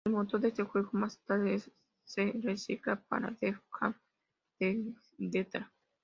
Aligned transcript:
El 0.03 0.13
motor 0.13 0.39
de 0.39 0.47
este 0.47 0.63
juego 0.63 0.89
más 0.93 1.19
tarde 1.27 1.61
se 2.05 2.31
recicla 2.41 2.95
para 3.01 3.29
"Def 3.39 3.61
Jam 3.69 3.93
Vendetta". 4.59 5.71